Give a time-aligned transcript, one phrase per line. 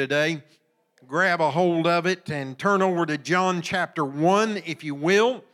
[0.00, 0.42] today,
[1.06, 5.44] grab a hold of it and turn over to John chapter 1, if you will.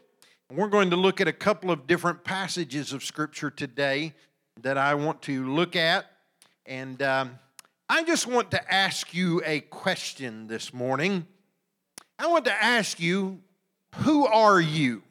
[0.53, 4.14] We're going to look at a couple of different passages of Scripture today
[4.62, 6.06] that I want to look at.
[6.64, 7.40] And um,
[7.88, 11.26] I just want to ask you a question this morning.
[12.21, 13.40] I want to ask you,
[13.97, 15.03] who are you?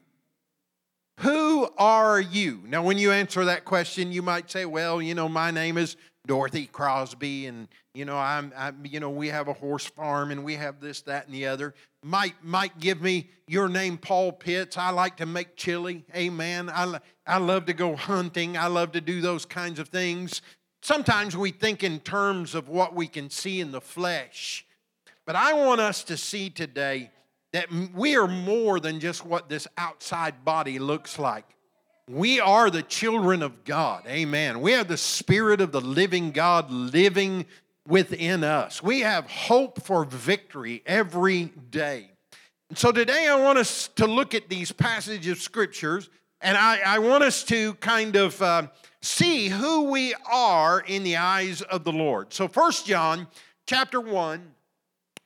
[1.19, 2.61] Who are you?
[2.65, 5.97] Now, when you answer that question, you might say, well, you know, my name is
[6.25, 10.43] Dorothy Crosby, and you know, I'm, I'm, you know, we have a horse farm, and
[10.43, 11.73] we have this, that, and the other.
[12.03, 14.77] Might, might give me your name, Paul Pitts.
[14.77, 16.05] I like to make chili.
[16.15, 16.69] Amen.
[16.69, 18.57] I, I love to go hunting.
[18.57, 20.41] I love to do those kinds of things.
[20.81, 24.65] Sometimes we think in terms of what we can see in the flesh,
[25.25, 27.09] but I want us to see today
[27.53, 31.54] that we are more than just what this outside body looks like.
[32.09, 34.05] We are the children of God.
[34.05, 34.61] Amen.
[34.61, 37.47] We have the Spirit of the living God living
[37.87, 38.83] within us.
[38.83, 42.11] We have hope for victory every day.
[42.75, 46.99] So today I want us to look at these passages of scriptures and I, I
[46.99, 48.67] want us to kind of uh,
[49.01, 52.33] see who we are in the eyes of the Lord.
[52.33, 53.27] So First John
[53.65, 54.51] chapter 1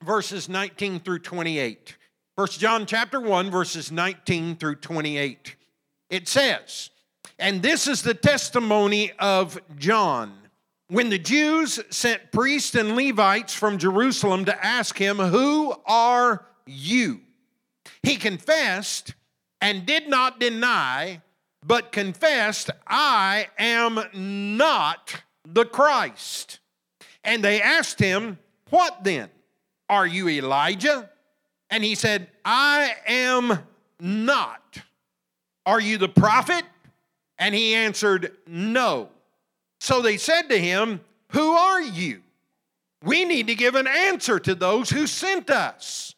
[0.02, 1.97] verses 19 through 28.
[2.38, 5.58] First John chapter 1 verses 19 through 28.
[6.09, 6.89] It says,
[7.38, 10.33] and this is the testimony of John.
[10.89, 17.21] When the Jews sent priests and Levites from Jerusalem to ask him, Who are you?
[18.03, 19.13] He confessed
[19.61, 21.21] and did not deny,
[21.65, 26.59] but confessed, I am not the Christ.
[27.23, 29.30] And they asked him, What then?
[29.87, 31.09] Are you Elijah?
[31.69, 33.59] And he said, I am
[33.99, 34.81] not.
[35.69, 36.63] Are you the prophet?
[37.37, 39.09] And he answered, No.
[39.79, 40.99] So they said to him,
[41.33, 42.23] Who are you?
[43.03, 46.15] We need to give an answer to those who sent us.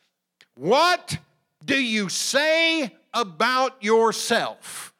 [0.55, 1.17] What
[1.65, 4.93] do you say about yourself?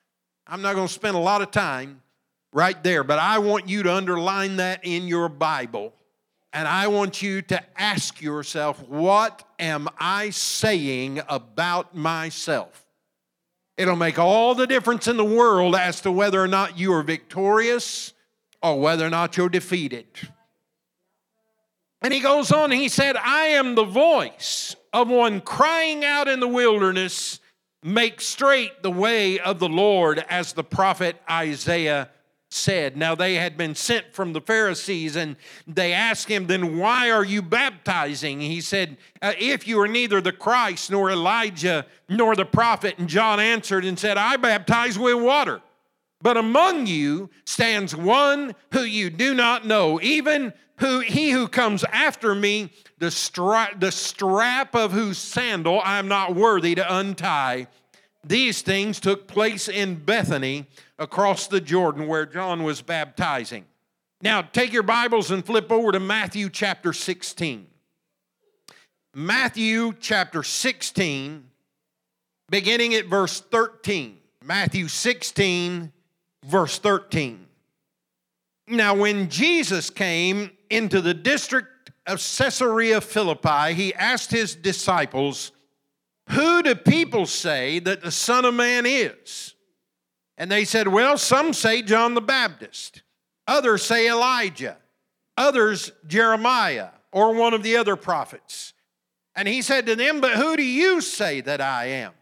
[0.46, 2.02] I'm not going to spend a lot of time
[2.52, 5.94] right there, but I want you to underline that in your Bible.
[6.52, 12.86] And I want you to ask yourself, what am I saying about myself?
[13.82, 17.02] It'll make all the difference in the world as to whether or not you are
[17.02, 18.14] victorious
[18.62, 20.06] or whether or not you're defeated.
[22.04, 26.40] And he goes on, he said, I am the voice of one crying out in
[26.40, 27.40] the wilderness,
[27.82, 32.12] make straight the way of the Lord, as the prophet Isaiah
[32.54, 32.98] said.
[32.98, 35.36] Now they had been sent from the Pharisees and
[35.68, 38.42] they asked him, Then why are you baptizing?
[38.42, 42.96] He said, uh, If you are neither the Christ nor Elijah nor the prophet.
[42.98, 45.62] And John answered and said, I baptize with water.
[46.22, 51.84] But among you stands one who you do not know, even who he who comes
[51.86, 57.68] after me, the, stra- the strap of whose sandal I am not worthy to untie.
[58.24, 60.68] These things took place in Bethany
[61.02, 63.66] across the Jordan where John was baptizing.
[64.22, 67.66] Now, take your Bibles and flip over to Matthew chapter 16.
[69.16, 71.44] Matthew chapter 16,
[72.50, 74.20] beginning at verse 13.
[74.46, 75.92] Matthew 16,
[76.46, 77.48] verse 13.
[78.68, 85.52] Now, when Jesus came into the district of Caesarea Philippi, he asked his disciples,
[86.30, 89.56] Who do people say that the Son of Man is?
[90.42, 93.04] And they said, Well, some say John the Baptist,
[93.48, 94.76] others say Elijah,
[95.38, 98.74] others Jeremiah, or one of the other prophets.
[99.36, 102.14] And he said to them, But who do you say that I am?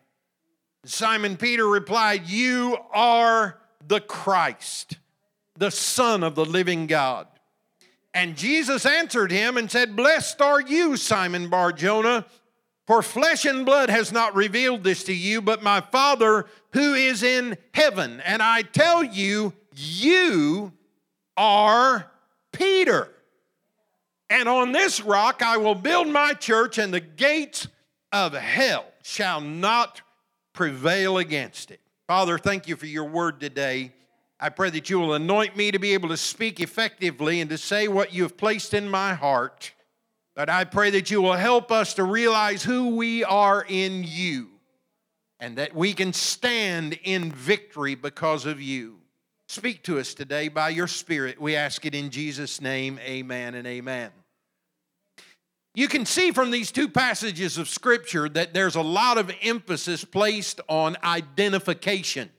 [0.83, 3.57] Simon Peter replied, You are
[3.87, 4.97] the Christ,
[5.57, 7.25] the Son of the living God.
[8.13, 12.25] And Jesus answered him and said, Blessed are you, Simon Bar Jonah,
[12.89, 17.21] for flesh and blood has not revealed this to you, but my Father who is
[17.21, 18.19] in heaven.
[18.21, 20.73] And I tell you, you
[21.37, 22.09] are
[22.51, 23.11] Peter.
[24.27, 27.67] And on this rock I will build my church, and the gates
[28.11, 30.01] of hell shall not
[30.53, 31.81] prevail against it.
[32.07, 33.93] Father, thank you for your word today.
[34.39, 37.57] I pray that you will anoint me to be able to speak effectively and to
[37.59, 39.73] say what you have placed in my heart.
[40.39, 44.47] But I pray that you will help us to realize who we are in you
[45.37, 48.99] and that we can stand in victory because of you.
[49.49, 51.41] Speak to us today by your Spirit.
[51.41, 52.99] We ask it in Jesus' name.
[53.01, 54.11] Amen and amen.
[55.75, 60.05] You can see from these two passages of Scripture that there's a lot of emphasis
[60.05, 62.29] placed on identification.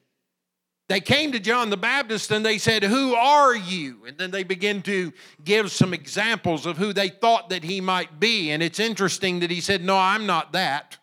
[0.90, 3.98] They came to John the Baptist and they said, Who are you?
[4.08, 5.12] And then they begin to
[5.44, 8.50] give some examples of who they thought that he might be.
[8.50, 10.98] And it's interesting that he said, No, I'm not that.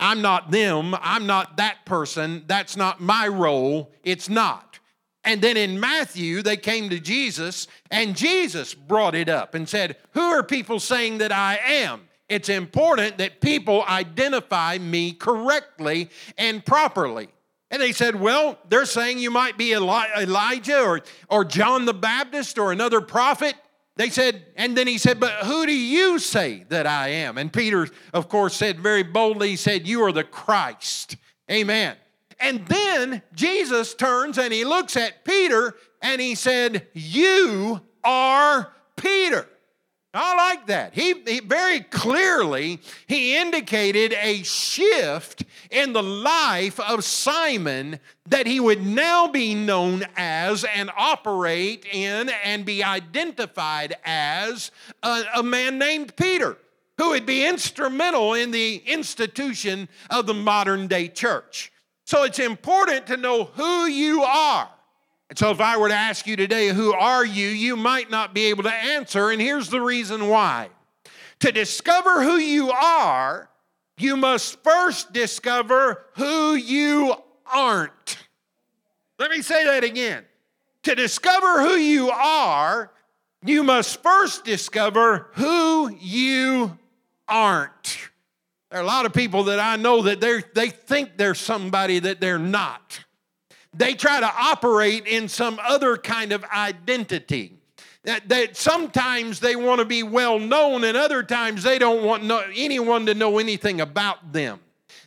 [0.00, 0.94] I'm not them.
[1.02, 2.44] I'm not that person.
[2.46, 3.92] That's not my role.
[4.02, 4.78] It's not.
[5.24, 9.98] And then in Matthew, they came to Jesus, and Jesus brought it up and said,
[10.12, 12.08] Who are people saying that I am?
[12.30, 16.08] It's important that people identify me correctly
[16.38, 17.28] and properly.
[17.70, 21.94] And they said, Well, they're saying you might be Eli- Elijah or, or John the
[21.94, 23.54] Baptist or another prophet.
[23.96, 27.36] They said, and then he said, But who do you say that I am?
[27.36, 31.16] And Peter, of course, said very boldly, He said, You are the Christ.
[31.50, 31.96] Amen.
[32.40, 39.48] And then Jesus turns and he looks at Peter and he said, You are Peter.
[40.20, 40.94] I like that.
[40.94, 48.58] He, he, very clearly he indicated a shift in the life of Simon that he
[48.58, 54.72] would now be known as and operate in and be identified as
[55.04, 56.56] a, a man named Peter,
[56.96, 61.70] who would be instrumental in the institution of the modern day church.
[62.06, 64.68] So it's important to know who you are.
[65.30, 68.34] And so, if I were to ask you today, who are you, you might not
[68.34, 69.30] be able to answer.
[69.30, 70.70] And here's the reason why.
[71.40, 73.50] To discover who you are,
[73.98, 77.14] you must first discover who you
[77.46, 78.18] aren't.
[79.18, 80.24] Let me say that again.
[80.84, 82.90] To discover who you are,
[83.44, 86.78] you must first discover who you
[87.26, 88.08] aren't.
[88.70, 90.20] There are a lot of people that I know that
[90.54, 93.00] they think they're somebody that they're not
[93.78, 97.54] they try to operate in some other kind of identity.
[98.04, 102.24] That, that sometimes they want to be well known, and other times they don't want
[102.24, 104.60] no, anyone to know anything about them.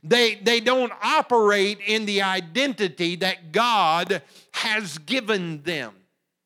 [0.04, 4.22] They, they don't operate in the identity that God
[4.54, 5.94] has given them.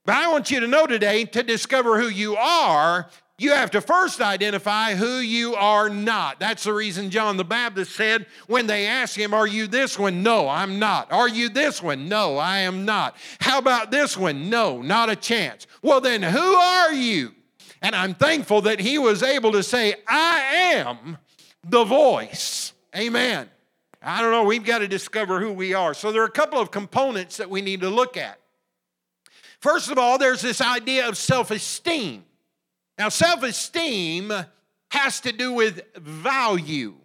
[0.06, 3.82] But I want you to know today to discover who you are, you have to
[3.82, 6.40] first identify who you are not.
[6.40, 10.24] That's the reason John the Baptist said when they asked him, Are you this one?
[10.24, 11.12] No, I'm not.
[11.12, 12.08] Are you this one?
[12.08, 13.18] No, I am not.
[13.42, 14.50] How about this one?
[14.50, 15.68] No, not a chance.
[15.82, 17.34] Well, then who are you?
[17.82, 20.40] And I'm thankful that he was able to say, I
[20.76, 21.18] am
[21.64, 22.72] the voice.
[22.96, 23.50] Amen.
[24.02, 25.94] I don't know, we've got to discover who we are.
[25.94, 28.40] So there are a couple of components that we need to look at.
[29.60, 32.24] First of all, there's this idea of self esteem.
[32.98, 34.32] Now, self esteem
[34.92, 36.96] has to do with value.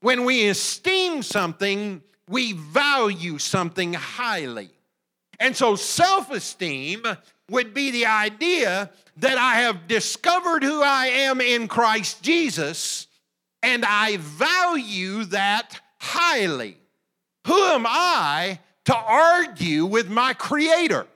[0.00, 4.70] When we esteem something, we value something highly.
[5.38, 7.04] And so, self esteem
[7.50, 13.06] would be the idea that I have discovered who I am in Christ Jesus
[13.62, 16.78] and I value that highly.
[17.46, 21.06] Who am I to argue with my Creator?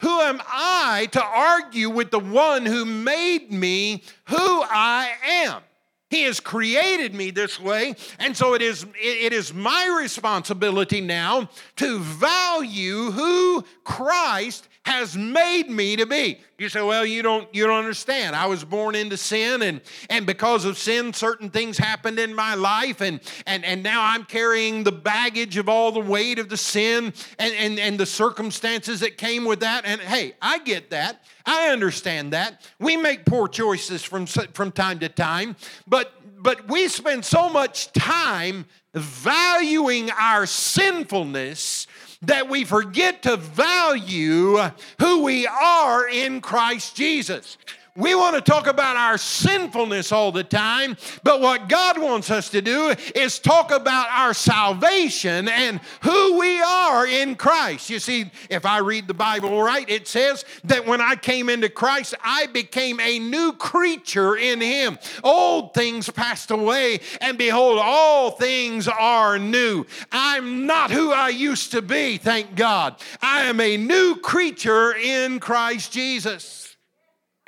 [0.00, 5.62] Who am I to argue with the one who made me who I am?
[6.10, 11.50] He has created me this way, and so it is, it is my responsibility now
[11.76, 16.40] to value who Christ has made me to be.
[16.56, 18.34] You say, well, you don't, you don't understand.
[18.34, 22.54] I was born into sin, and, and because of sin, certain things happened in my
[22.54, 26.56] life, and, and, and now I'm carrying the baggage of all the weight of the
[26.56, 29.84] sin and, and, and the circumstances that came with that.
[29.84, 31.22] And hey, I get that.
[31.44, 32.66] I understand that.
[32.80, 35.54] We make poor choices from, from time to time,
[35.86, 38.64] but but we spend so much time
[38.94, 41.88] valuing our sinfulness
[42.22, 44.58] that we forget to value
[44.98, 47.56] who we are in Christ Jesus.
[47.98, 52.48] We want to talk about our sinfulness all the time, but what God wants us
[52.50, 57.90] to do is talk about our salvation and who we are in Christ.
[57.90, 61.68] You see, if I read the Bible right, it says that when I came into
[61.68, 64.96] Christ, I became a new creature in Him.
[65.24, 69.84] Old things passed away, and behold, all things are new.
[70.12, 72.94] I'm not who I used to be, thank God.
[73.20, 76.57] I am a new creature in Christ Jesus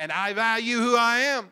[0.01, 1.51] and I value who I am.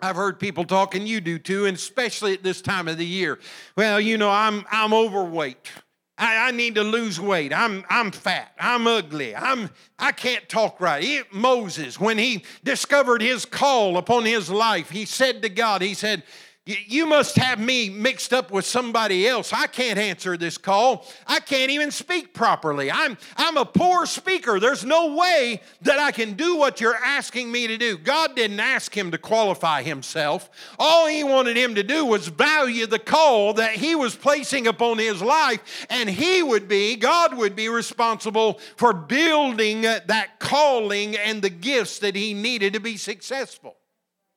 [0.00, 3.04] I've heard people talk, and you do too, and especially at this time of the
[3.04, 3.38] year.
[3.76, 5.70] Well, you know, I'm I'm overweight.
[6.18, 7.52] I, I need to lose weight.
[7.52, 8.52] I'm I'm fat.
[8.58, 9.34] I'm ugly.
[9.34, 11.02] I'm I can't talk right.
[11.02, 15.94] He, Moses, when he discovered his call upon his life, he said to God, he
[15.94, 16.22] said,
[16.66, 19.52] you must have me mixed up with somebody else.
[19.52, 21.06] I can't answer this call.
[21.24, 22.90] I can't even speak properly.
[22.90, 24.58] I'm, I'm a poor speaker.
[24.58, 27.96] There's no way that I can do what you're asking me to do.
[27.96, 30.50] God didn't ask him to qualify himself.
[30.76, 34.98] All he wanted him to do was value the call that he was placing upon
[34.98, 41.42] his life, and he would be, God would be responsible for building that calling and
[41.42, 43.76] the gifts that he needed to be successful.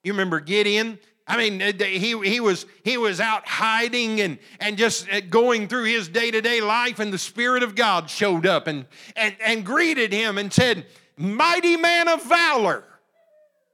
[0.04, 1.00] You remember Gideon?
[1.30, 5.68] I mean, uh, he, he, was, he was out hiding and, and just uh, going
[5.68, 9.36] through his day to day life, and the Spirit of God showed up and, and,
[9.46, 12.84] and greeted him and said, Mighty man of valor.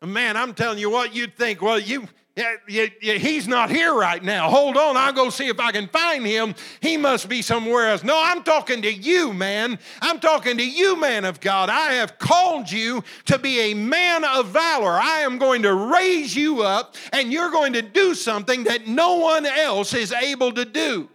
[0.04, 4.50] Man, I'm telling you what, you'd think, well, you, yeah, he's not here right now.
[4.50, 6.54] Hold on, I'll go see if I can find him.
[6.82, 8.04] He must be somewhere else.
[8.04, 9.80] No, I'm talking to you, man.
[10.01, 11.70] I'm talking to you, man of God.
[11.70, 14.92] I have called you to be a man of valor.
[14.92, 19.15] I am going to raise you up, and you're going to do something that no
[19.15, 21.08] one else is able to do.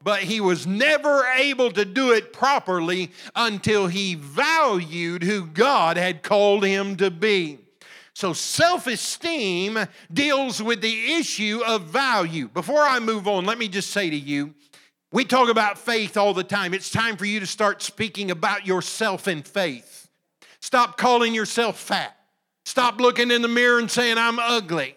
[0.00, 6.22] But he was never able to do it properly until he valued who God had
[6.22, 7.58] called him to be.
[8.16, 9.78] So, self esteem
[10.10, 12.48] deals with the issue of value.
[12.48, 14.54] Before I move on, let me just say to you
[15.12, 16.72] we talk about faith all the time.
[16.72, 20.08] It's time for you to start speaking about yourself in faith.
[20.62, 22.16] Stop calling yourself fat.
[22.64, 24.95] Stop looking in the mirror and saying, I'm ugly.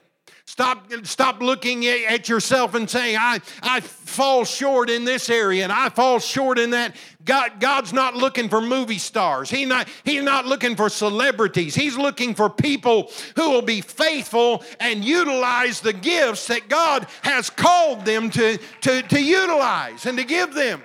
[0.49, 5.71] Stop, stop looking at yourself and saying, I, I fall short in this area and
[5.71, 6.95] I fall short in that.
[7.23, 9.51] God, God's not looking for movie stars.
[9.51, 11.75] He not, he's not looking for celebrities.
[11.75, 17.51] He's looking for people who will be faithful and utilize the gifts that God has
[17.51, 20.81] called them to, to, to utilize and to give them.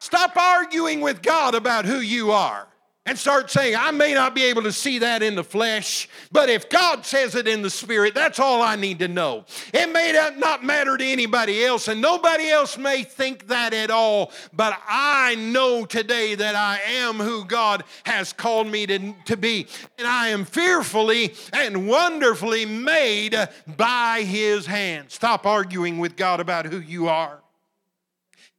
[0.00, 2.67] Stop arguing with God about who you are
[3.08, 6.50] and start saying, I may not be able to see that in the flesh, but
[6.50, 9.46] if God says it in the spirit, that's all I need to know.
[9.72, 14.30] It may not matter to anybody else, and nobody else may think that at all,
[14.52, 19.68] but I know today that I am who God has called me to, to be.
[19.96, 23.34] And I am fearfully and wonderfully made
[23.78, 25.10] by His hand.
[25.10, 27.40] Stop arguing with God about who you are.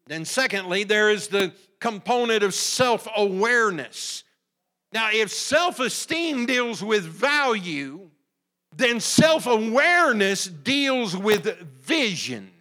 [0.07, 4.23] Then, secondly, there is the component of self awareness.
[4.91, 8.09] Now, if self esteem deals with value,
[8.75, 11.45] then self awareness deals with
[11.81, 12.51] vision.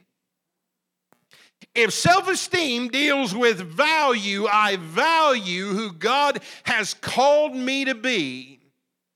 [1.75, 8.61] If self esteem deals with value, I value who God has called me to be,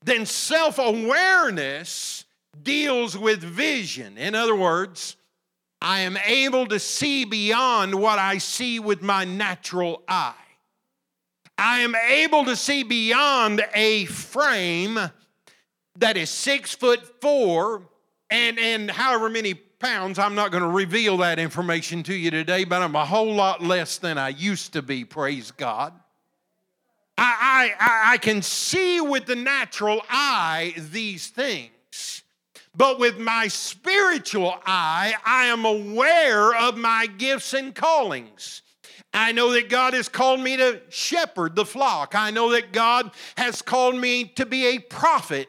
[0.03, 2.25] then self awareness
[2.61, 4.17] deals with vision.
[4.17, 5.17] In other words,
[5.81, 10.33] I am able to see beyond what I see with my natural eye.
[11.57, 14.99] I am able to see beyond a frame
[15.97, 17.83] that is six foot four
[18.29, 20.17] and, and however many pounds.
[20.17, 23.61] I'm not going to reveal that information to you today, but I'm a whole lot
[23.61, 25.93] less than I used to be, praise God.
[27.17, 32.23] I, I, I can see with the natural eye these things.
[32.75, 38.63] But with my spiritual eye, I am aware of my gifts and callings.
[39.13, 42.15] I know that God has called me to shepherd the flock.
[42.15, 45.47] I know that God has called me to be a prophet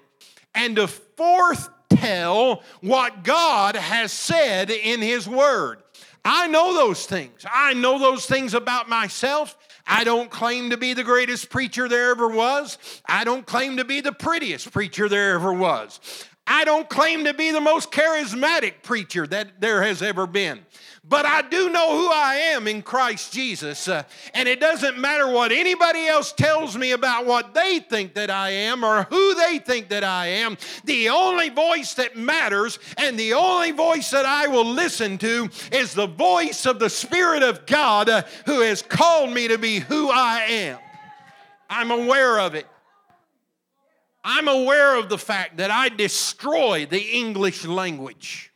[0.55, 5.83] and to foretell what God has said in His Word.
[6.25, 7.45] I know those things.
[7.51, 9.57] I know those things about myself.
[9.87, 12.79] I don't claim to be the greatest preacher there ever was.
[13.07, 16.01] I don't claim to be the prettiest preacher there ever was.
[16.47, 20.61] I don't claim to be the most charismatic preacher that there has ever been
[21.07, 23.89] but I do know who I am in Christ Jesus.
[23.89, 28.31] Uh, and it doesn't matter what anybody else tells me about what they think that
[28.31, 30.57] I am or who they think that I am.
[30.85, 35.93] The only voice that matters and the only voice that I will listen to is
[35.93, 40.11] the voice of the Spirit of God uh, who has called me to be who
[40.11, 40.79] I am.
[41.69, 42.67] I'm aware of it.
[44.25, 48.54] I'm aware of the fact that I destroy the English language.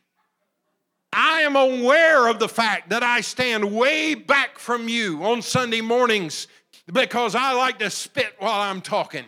[1.11, 5.81] I am aware of the fact that I stand way back from you on Sunday
[5.81, 6.47] mornings
[6.91, 9.25] because I like to spit while I'm talking.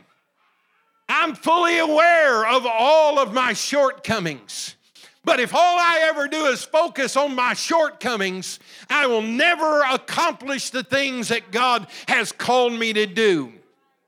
[1.09, 4.75] I'm fully aware of all of my shortcomings.
[5.23, 8.59] But if all I ever do is focus on my shortcomings,
[8.89, 13.53] I will never accomplish the things that God has called me to do.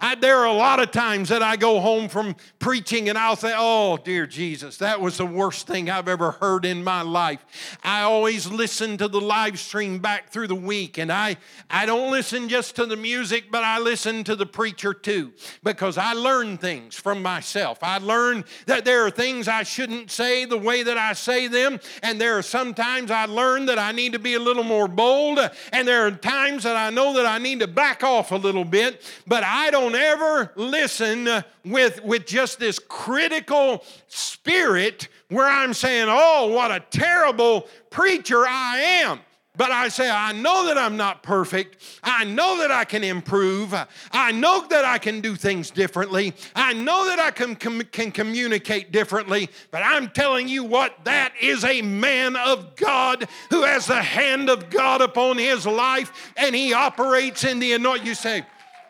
[0.03, 3.37] I, there are a lot of times that I go home from preaching and I'll
[3.37, 7.39] say, Oh, dear Jesus, that was the worst thing I've ever heard in my life.
[7.85, 11.37] I always listen to the live stream back through the week, and I,
[11.69, 15.31] I don't listen just to the music, but I listen to the preacher too,
[15.63, 17.79] because I learn things from myself.
[17.81, 21.79] I learn that there are things I shouldn't say the way that I say them,
[22.01, 25.39] and there are sometimes I learn that I need to be a little more bold,
[25.71, 28.65] and there are times that I know that I need to back off a little
[28.65, 35.73] bit, but I don't don't ever listen with, with just this critical spirit where I'm
[35.73, 39.19] saying, oh, what a terrible preacher I am.
[39.55, 41.77] But I say, I know that I'm not perfect.
[42.01, 43.75] I know that I can improve.
[44.11, 46.33] I know that I can do things differently.
[46.55, 49.49] I know that I can, com- can communicate differently.
[49.69, 54.49] But I'm telling you what, that is a man of God who has the hand
[54.49, 58.07] of God upon his life and he operates in the anointing.
[58.07, 58.43] You say,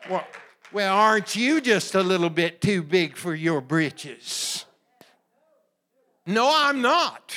[0.10, 0.26] well,
[0.74, 4.66] well, aren't you just a little bit too big for your britches?
[6.26, 7.34] No, I'm not.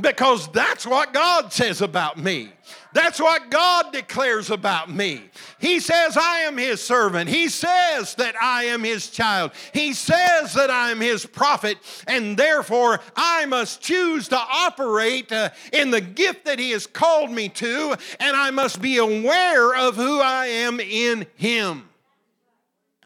[0.00, 2.50] Because that's what God says about me.
[2.94, 5.22] That's what God declares about me.
[5.58, 7.28] He says, I am His servant.
[7.28, 9.52] He says that I am His child.
[9.74, 11.76] He says that I am His prophet.
[12.06, 17.30] And therefore, I must choose to operate uh, in the gift that He has called
[17.30, 17.94] me to.
[18.18, 21.88] And I must be aware of who I am in Him.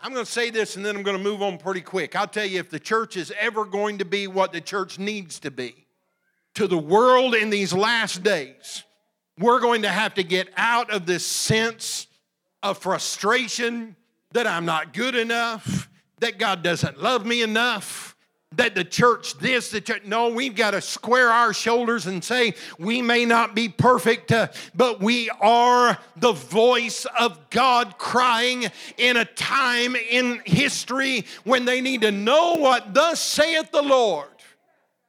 [0.00, 2.14] I'm going to say this and then I'm going to move on pretty quick.
[2.14, 5.38] I'll tell you, if the church is ever going to be what the church needs
[5.40, 5.86] to be
[6.54, 8.84] to the world in these last days,
[9.38, 12.06] we're going to have to get out of this sense
[12.62, 13.96] of frustration
[14.32, 15.88] that I'm not good enough,
[16.20, 18.15] that God doesn't love me enough
[18.52, 20.04] that the church this, the church.
[20.04, 24.48] No, we've got to square our shoulders and say, we may not be perfect, uh,
[24.74, 31.80] but we are the voice of God crying in a time in history when they
[31.80, 34.28] need to know what thus saith the Lord.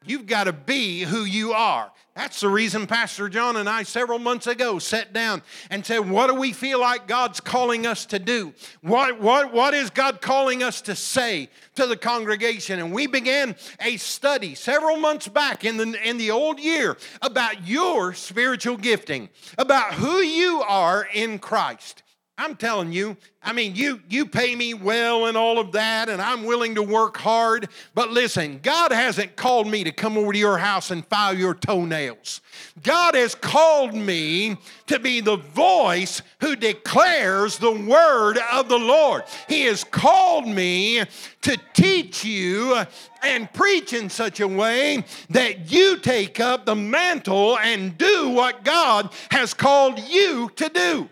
[0.05, 1.91] You've got to be who you are.
[2.17, 6.31] That's the reason Pastor John and I, several months ago, sat down and said, What
[6.31, 8.55] do we feel like God's calling us to do?
[8.81, 12.79] What, what, what is God calling us to say to the congregation?
[12.79, 17.67] And we began a study several months back in the, in the old year about
[17.67, 22.01] your spiritual gifting, about who you are in Christ.
[22.39, 26.21] I'm telling you, I mean, you, you pay me well and all of that, and
[26.21, 27.67] I'm willing to work hard.
[27.95, 31.55] But listen, God hasn't called me to come over to your house and file your
[31.55, 32.41] toenails.
[32.83, 39.23] God has called me to be the voice who declares the word of the Lord.
[39.47, 41.03] He has called me
[41.41, 42.83] to teach you
[43.23, 48.63] and preach in such a way that you take up the mantle and do what
[48.63, 51.09] God has called you to do.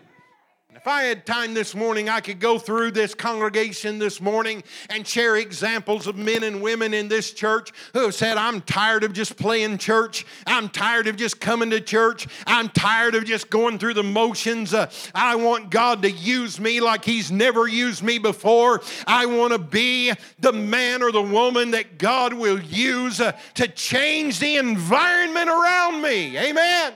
[0.86, 5.04] If I had time this morning, I could go through this congregation this morning and
[5.04, 9.12] share examples of men and women in this church who have said, I'm tired of
[9.12, 10.24] just playing church.
[10.46, 12.28] I'm tired of just coming to church.
[12.46, 14.74] I'm tired of just going through the motions.
[14.74, 18.80] Uh, I want God to use me like He's never used me before.
[19.08, 23.66] I want to be the man or the woman that God will use uh, to
[23.66, 26.38] change the environment around me.
[26.38, 26.92] Amen.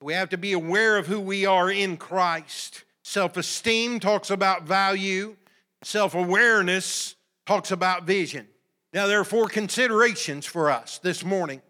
[0.00, 2.84] We have to be aware of who we are in Christ.
[3.02, 5.36] Self esteem talks about value,
[5.82, 8.46] self awareness talks about vision.
[8.92, 11.62] Now, there are four considerations for us this morning.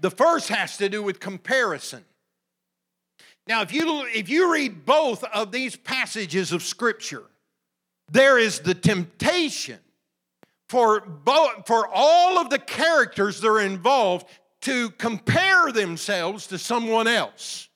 [0.00, 2.04] The first has to do with comparison.
[3.46, 7.24] Now, if you, if you read both of these passages of Scripture,
[8.10, 9.78] there is the temptation
[10.68, 14.26] for, both, for all of the characters that are involved
[14.62, 17.68] to compare themselves to someone else.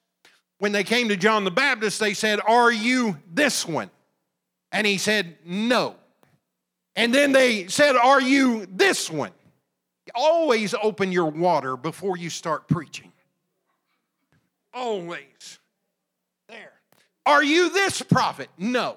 [0.58, 3.90] When they came to John the Baptist, they said, Are you this one?
[4.72, 5.96] And he said, No.
[6.94, 9.32] And then they said, Are you this one?
[10.14, 13.12] Always open your water before you start preaching.
[14.72, 15.58] Always.
[16.48, 16.72] There.
[17.26, 18.48] Are you this prophet?
[18.56, 18.96] No.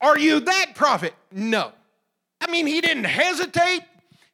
[0.00, 1.14] Are you that prophet?
[1.32, 1.72] No.
[2.40, 3.82] I mean, he didn't hesitate.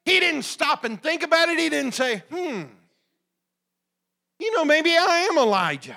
[0.05, 1.59] He didn't stop and think about it.
[1.59, 2.63] He didn't say, hmm,
[4.39, 5.97] you know, maybe I am Elijah.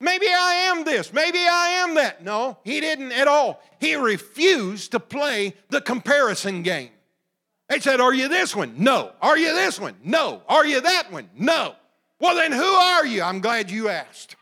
[0.00, 1.12] Maybe I am this.
[1.12, 2.22] Maybe I am that.
[2.22, 3.62] No, he didn't at all.
[3.80, 6.90] He refused to play the comparison game.
[7.68, 8.74] They said, Are you this one?
[8.78, 9.12] No.
[9.22, 9.96] Are you this one?
[10.04, 10.42] No.
[10.48, 11.30] Are you that one?
[11.36, 11.74] No.
[12.20, 13.22] Well, then who are you?
[13.22, 14.36] I'm glad you asked.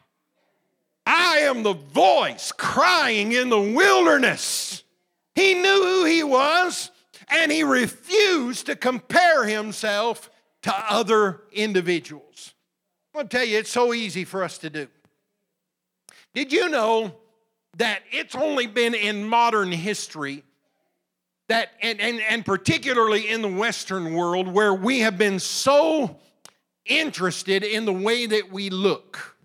[1.06, 4.82] I am the voice crying in the wilderness.
[5.34, 6.90] He knew who he was
[7.32, 10.30] and he refused to compare himself
[10.62, 12.54] to other individuals.
[13.12, 14.88] I'm going to tell you, it's so easy for us to do.
[16.34, 17.14] Did you know
[17.76, 20.44] that it's only been in modern history
[21.48, 26.18] that, and, and, and particularly in the Western world, where we have been so
[26.86, 29.36] interested in the way that we look.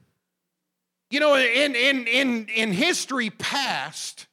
[1.10, 4.28] You know, in, in, in, in history past,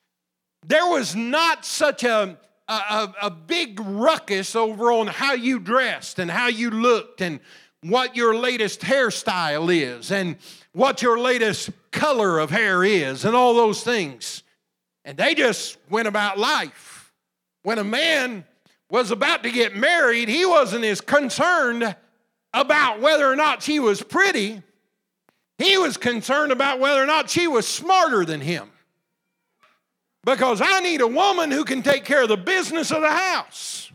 [0.66, 2.36] there was not such a,
[2.68, 7.40] a, a big ruckus over on how you dressed and how you looked and
[7.82, 10.36] what your latest hairstyle is and
[10.72, 14.42] what your latest color of hair is and all those things.
[15.04, 17.12] And they just went about life.
[17.62, 18.44] When a man
[18.90, 21.94] was about to get married, he wasn't as concerned
[22.54, 24.62] about whether or not she was pretty.
[25.58, 28.70] He was concerned about whether or not she was smarter than him.
[30.24, 33.90] Because I need a woman who can take care of the business of the house.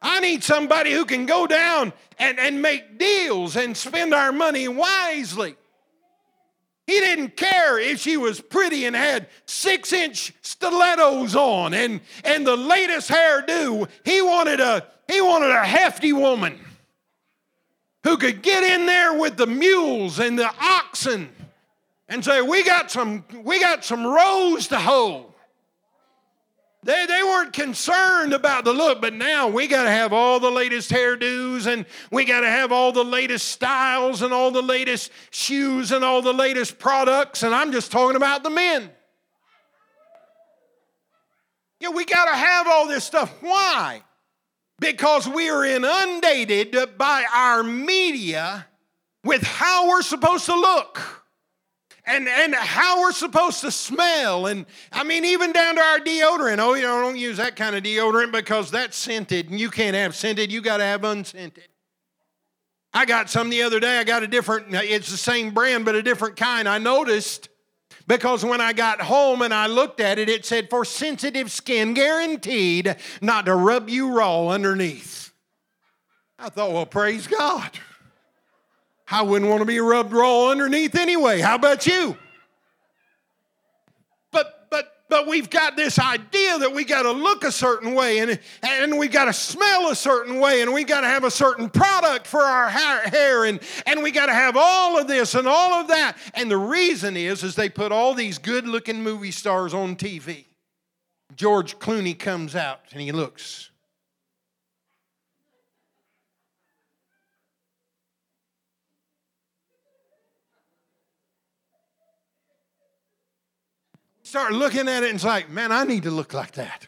[0.00, 4.68] I need somebody who can go down and, and make deals and spend our money
[4.68, 5.56] wisely.
[6.86, 12.46] He didn't care if she was pretty and had six inch stilettos on and, and
[12.46, 13.88] the latest hairdo.
[14.04, 16.58] He wanted, a, he wanted a hefty woman
[18.04, 21.28] who could get in there with the mules and the oxen
[22.08, 25.34] and say, We got some, we got some rows to hoe.
[26.84, 30.50] They, they weren't concerned about the look, but now we got to have all the
[30.50, 35.10] latest hairdos and we got to have all the latest styles and all the latest
[35.30, 37.42] shoes and all the latest products.
[37.42, 38.90] And I'm just talking about the men.
[41.80, 43.34] Yeah, we got to have all this stuff.
[43.40, 44.02] Why?
[44.78, 48.66] Because we are inundated by our media
[49.24, 51.17] with how we're supposed to look
[52.08, 54.46] and, and how we're supposed to smell.
[54.46, 56.58] And I mean, even down to our deodorant.
[56.58, 59.94] Oh, you know, don't use that kind of deodorant because that's scented, and you can't
[59.94, 61.68] have scented, you got to have unscented.
[62.92, 63.98] I got some the other day.
[63.98, 66.66] I got a different, it's the same brand, but a different kind.
[66.66, 67.50] I noticed
[68.06, 71.92] because when I got home and I looked at it, it said, for sensitive skin,
[71.92, 75.32] guaranteed not to rub you raw underneath.
[76.38, 77.70] I thought, well, praise God.
[79.10, 81.40] I wouldn't want to be rubbed raw underneath anyway.
[81.40, 82.16] How about you?
[84.30, 88.18] But but but we've got this idea that we got to look a certain way
[88.18, 91.30] and and we got to smell a certain way and we got to have a
[91.30, 95.48] certain product for our hair and and we got to have all of this and
[95.48, 96.18] all of that.
[96.34, 100.44] And the reason is is they put all these good-looking movie stars on TV.
[101.34, 103.70] George Clooney comes out and he looks
[114.28, 116.86] start looking at it and it's like, man, I need to look like that.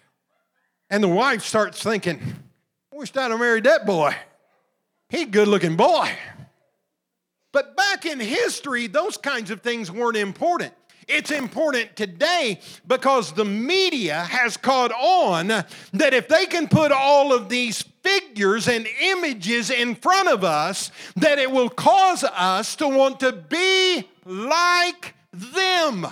[0.91, 2.21] And the wife starts thinking,
[2.93, 4.15] I wish I'd have married that boy.
[5.09, 6.11] He good looking boy.
[7.53, 10.75] But back in history, those kinds of things weren't important.
[11.09, 17.33] It's important today because the media has caught on that if they can put all
[17.33, 22.87] of these figures and images in front of us, that it will cause us to
[22.87, 26.07] want to be like them.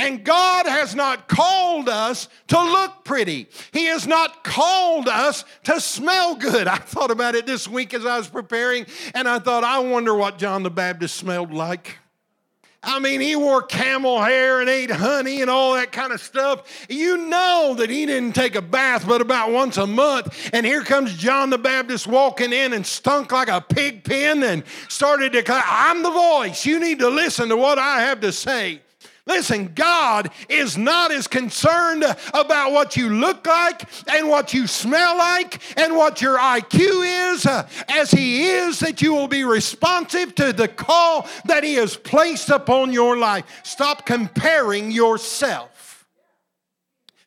[0.00, 3.48] And God has not called us to look pretty.
[3.70, 6.66] He has not called us to smell good.
[6.68, 10.14] I thought about it this week as I was preparing, and I thought, I wonder
[10.14, 11.98] what John the Baptist smelled like.
[12.82, 16.86] I mean, he wore camel hair and ate honey and all that kind of stuff.
[16.88, 20.48] You know that he didn't take a bath but about once a month.
[20.54, 24.64] And here comes John the Baptist walking in and stunk like a pig pen and
[24.88, 26.64] started to I'm the voice.
[26.64, 28.80] You need to listen to what I have to say.
[29.30, 35.16] Listen, God is not as concerned about what you look like and what you smell
[35.16, 40.34] like and what your IQ is uh, as He is that you will be responsive
[40.34, 43.44] to the call that He has placed upon your life.
[43.62, 46.08] Stop comparing yourself.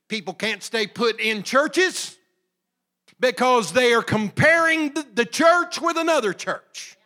[0.09, 2.17] People can't stay put in churches
[3.17, 6.97] because they are comparing the church with another church.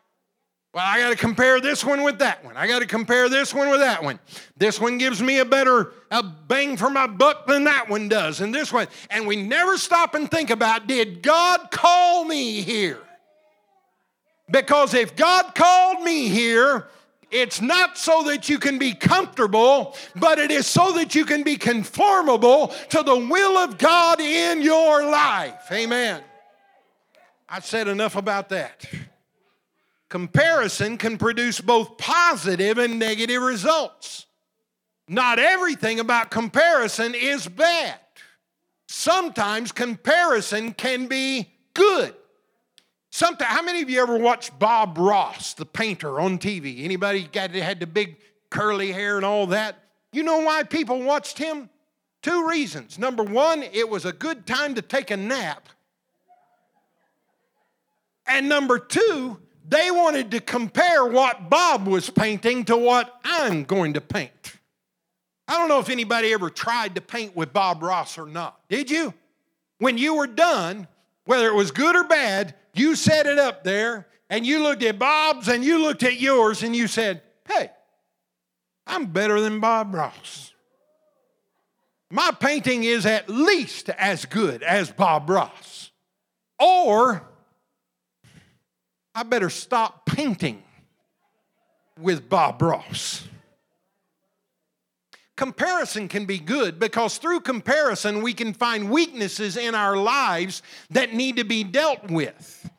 [0.73, 2.55] Well, I got to compare this one with that one.
[2.55, 4.19] I got to compare this one with that one.
[4.57, 8.41] This one gives me a better a bang for my buck than that one does,
[8.41, 8.87] and this one.
[9.09, 12.99] And we never stop and think about did God call me here?
[14.49, 16.87] Because if God called me here,
[17.29, 21.43] it's not so that you can be comfortable, but it is so that you can
[21.43, 25.69] be conformable to the will of God in your life.
[25.71, 26.23] Amen.
[27.49, 28.87] I've said enough about that.
[30.09, 34.25] Comparison can produce both positive and negative results.
[35.07, 37.99] Not everything about comparison is bad.
[38.87, 42.13] Sometimes comparison can be good.
[43.09, 46.83] Sometimes, how many of you ever watched Bob Ross, the painter, on TV?
[46.83, 48.17] Anybody got had the big
[48.49, 49.77] curly hair and all that?
[50.13, 51.69] You know why people watched him?
[52.21, 52.99] Two reasons.
[52.99, 55.69] Number one, it was a good time to take a nap.
[58.25, 63.93] And number two, they wanted to compare what Bob was painting to what I'm going
[63.93, 64.57] to paint.
[65.47, 68.59] I don't know if anybody ever tried to paint with Bob Ross or not.
[68.69, 69.13] Did you?
[69.79, 70.87] When you were done,
[71.25, 74.99] whether it was good or bad, you set it up there and you looked at
[74.99, 77.69] Bob's and you looked at yours and you said, Hey,
[78.85, 80.53] I'm better than Bob Ross.
[82.09, 85.91] My painting is at least as good as Bob Ross.
[86.59, 87.27] Or
[89.17, 90.61] I better stop painting
[91.99, 93.27] with Bob Ross.
[95.35, 101.15] Comparison can be good because through comparison we can find weaknesses in our lives that
[101.15, 102.69] need to be dealt with.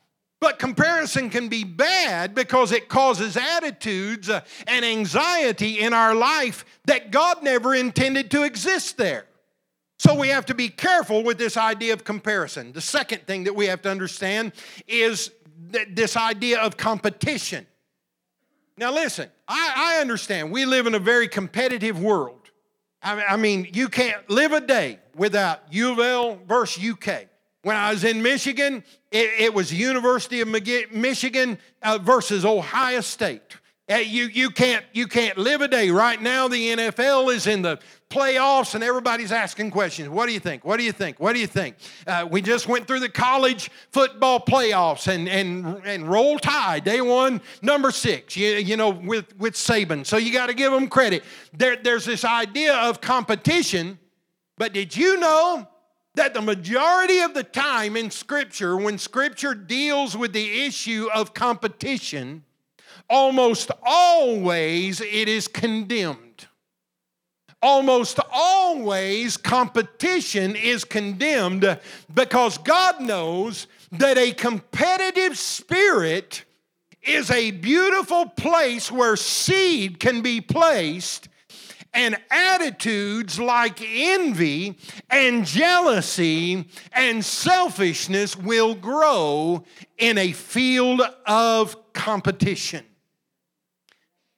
[0.40, 6.64] But comparison can be bad because it causes attitudes uh, and anxiety in our life
[6.84, 9.24] that God never intended to exist there.
[9.98, 12.72] So we have to be careful with this idea of comparison.
[12.72, 14.52] The second thing that we have to understand
[14.86, 17.66] is this idea of competition.
[18.76, 22.50] Now, listen, I, I understand we live in a very competitive world.
[23.02, 27.26] I, I mean, you can't live a day without U of L versus UK.
[27.62, 33.56] When I was in Michigan, it, it was University of Michigan uh, versus Ohio State.
[33.90, 35.90] Uh, you, you, can't, you can't live a day.
[35.90, 40.08] Right now, the NFL is in the playoffs and everybody's asking questions.
[40.08, 40.64] What do you think?
[40.64, 41.20] What do you think?
[41.20, 41.76] What do you think?
[42.06, 46.84] Uh, we just went through the college football playoffs and, and, and roll tide.
[46.84, 50.06] day one number six, you, you know, with, with Saban.
[50.06, 51.22] So you got to give them credit.
[51.52, 53.98] There, there's this idea of competition,
[54.56, 55.68] but did you know
[56.14, 61.32] that the majority of the time in Scripture, when Scripture deals with the issue of
[61.32, 62.42] competition,
[63.08, 66.27] almost always it is condemned.
[67.60, 71.78] Almost always competition is condemned
[72.12, 76.44] because God knows that a competitive spirit
[77.02, 81.28] is a beautiful place where seed can be placed
[81.94, 84.78] and attitudes like envy
[85.10, 89.64] and jealousy and selfishness will grow
[89.96, 92.84] in a field of competition.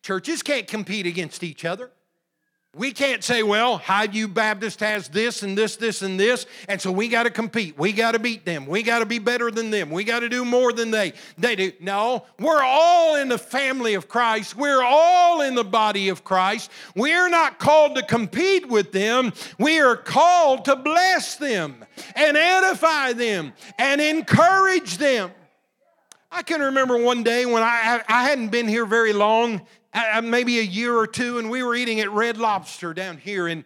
[0.02, 1.90] Churches can't compete against each other.
[2.76, 6.92] We can't say, well, Highview Baptist has this and this, this, and this, and so
[6.92, 7.76] we got to compete.
[7.76, 8.64] We got to beat them.
[8.66, 9.90] We got to be better than them.
[9.90, 11.72] We got to do more than they, they do.
[11.80, 14.54] No, we're all in the family of Christ.
[14.56, 16.70] We're all in the body of Christ.
[16.94, 19.32] We're not called to compete with them.
[19.58, 25.32] We are called to bless them and edify them and encourage them.
[26.30, 29.62] I can remember one day when I, I hadn't been here very long,
[30.22, 33.64] maybe a year or two, and we were eating at Red Lobster down here in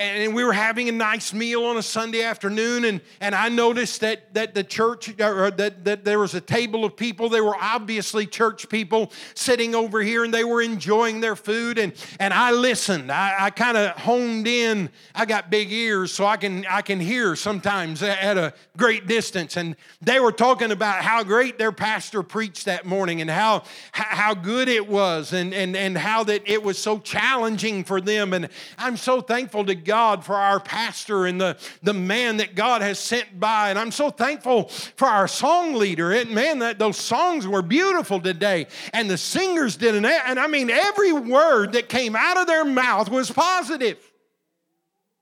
[0.00, 4.00] and we were having a nice meal on a Sunday afternoon, and, and I noticed
[4.00, 7.28] that, that the church, or that, that there was a table of people.
[7.28, 11.76] They were obviously church people sitting over here, and they were enjoying their food.
[11.76, 13.12] And, and I listened.
[13.12, 14.88] I, I kind of honed in.
[15.14, 19.58] I got big ears, so I can, I can hear sometimes at a great distance.
[19.58, 24.32] And they were talking about how great their pastor preached that morning and how, how
[24.32, 28.32] good it was, and, and, and how that it was so challenging for them.
[28.32, 29.89] And I'm so thankful to God
[30.24, 33.70] for our pastor and the, the man that God has sent by.
[33.70, 36.12] And I'm so thankful for our song leader.
[36.12, 38.66] And man, that those songs were beautiful today.
[38.92, 42.64] And the singers did an and I mean every word that came out of their
[42.64, 43.98] mouth was positive.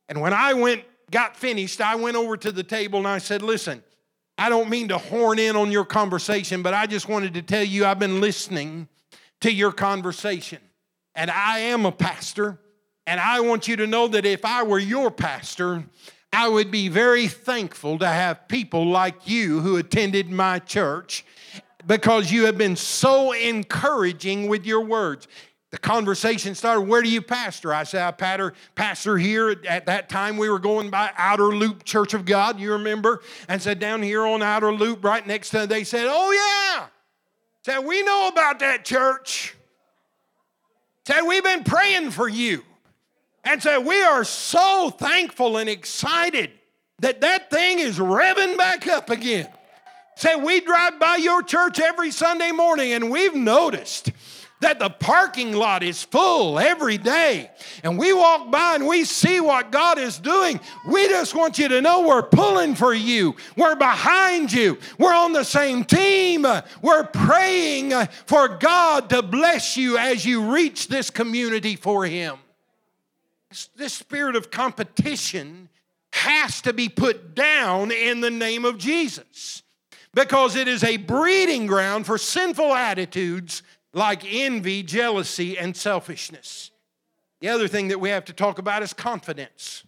[0.08, 3.42] And when I went, got finished, I went over to the table and I said,
[3.42, 3.82] listen,
[4.36, 7.64] I don't mean to horn in on your conversation, but I just wanted to tell
[7.64, 8.88] you I've been listening
[9.40, 10.58] to your conversation.
[11.14, 12.58] And I am a pastor.
[13.08, 15.82] And I want you to know that if I were your pastor,
[16.30, 21.24] I would be very thankful to have people like you who attended my church
[21.86, 25.26] because you have been so encouraging with your words.
[25.70, 27.72] The conversation started, Where do you pastor?
[27.72, 29.56] I said, I pastor, pastor here.
[29.66, 33.22] At that time, we were going by Outer Loop Church of God, you remember?
[33.48, 36.30] And said, Down here on Outer Loop, right next to they said, Oh,
[36.76, 36.88] yeah.
[37.64, 39.56] Said, We know about that church.
[41.06, 42.64] Said, We've been praying for you.
[43.48, 46.50] And so we are so thankful and excited
[46.98, 49.48] that that thing is revving back up again.
[50.16, 54.10] Say, we drive by your church every Sunday morning and we've noticed
[54.60, 57.50] that the parking lot is full every day.
[57.82, 60.60] And we walk by and we see what God is doing.
[60.86, 63.34] We just want you to know we're pulling for you.
[63.56, 64.76] We're behind you.
[64.98, 66.44] We're on the same team.
[66.82, 67.94] We're praying
[68.26, 72.36] for God to bless you as you reach this community for Him.
[73.76, 75.68] This spirit of competition
[76.12, 79.62] has to be put down in the name of Jesus
[80.14, 86.70] because it is a breeding ground for sinful attitudes like envy, jealousy, and selfishness.
[87.40, 89.84] The other thing that we have to talk about is confidence.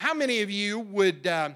[0.00, 1.50] How many of you would uh,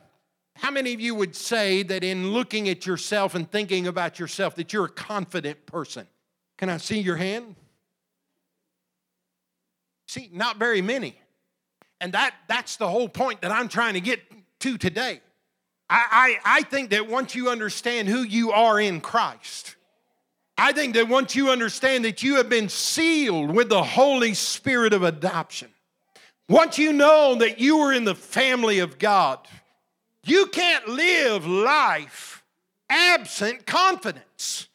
[0.56, 4.54] how many of you would say that in looking at yourself and thinking about yourself
[4.54, 6.06] that you're a confident person?
[6.56, 7.56] Can I see your hand?
[10.06, 11.18] See, not very many.
[12.00, 14.20] And that, that's the whole point that I'm trying to get
[14.60, 15.20] to today.
[15.88, 19.76] I, I, I think that once you understand who you are in Christ,
[20.58, 24.92] I think that once you understand that you have been sealed with the Holy Spirit
[24.92, 25.68] of adoption,
[26.48, 29.46] once you know that you are in the family of God,
[30.24, 32.42] you can't live life
[32.88, 34.68] absent confidence.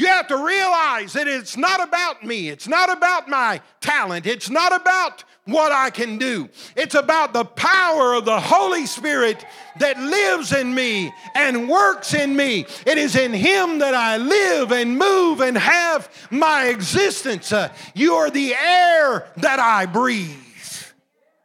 [0.00, 2.48] You have to realize that it's not about me.
[2.48, 4.24] It's not about my talent.
[4.24, 6.48] It's not about what I can do.
[6.74, 9.44] It's about the power of the Holy Spirit
[9.78, 12.64] that lives in me and works in me.
[12.86, 17.52] It is in Him that I live and move and have my existence.
[17.52, 20.49] Uh, you are the air that I breathe.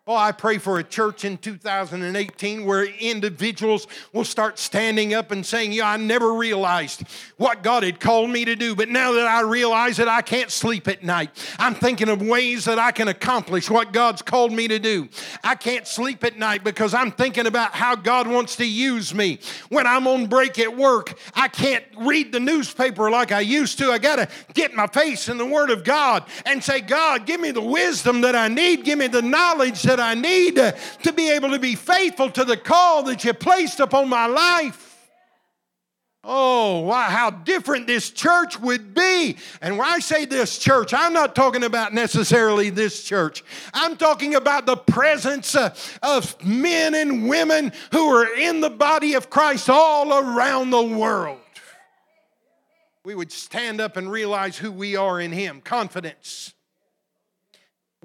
[0.07, 5.43] Oh, I pray for a church in 2018 where individuals will start standing up and
[5.43, 7.01] saying, Yeah, I never realized
[7.37, 10.51] what God had called me to do, but now that I realize that I can't
[10.51, 14.67] sleep at night, I'm thinking of ways that I can accomplish what God's called me
[14.67, 15.09] to do.
[15.43, 19.39] I can't sleep at night because I'm thinking about how God wants to use me.
[19.69, 23.91] When I'm on break at work, I can't read the newspaper like I used to.
[23.91, 27.41] I got to get my face in the Word of God and say, God, give
[27.41, 31.13] me the wisdom that I need, give me the knowledge that that I need to
[31.13, 34.81] be able to be faithful to the call that you placed upon my life.
[36.27, 39.37] Oh, wow, how different this church would be.
[39.61, 43.43] And when I say this church, I'm not talking about necessarily this church.
[43.75, 49.13] I'm talking about the presence uh, of men and women who are in the body
[49.13, 51.39] of Christ all around the world.
[53.05, 56.54] We would stand up and realize who we are in Him confidence.